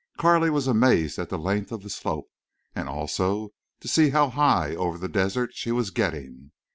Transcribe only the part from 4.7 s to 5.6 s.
over the desert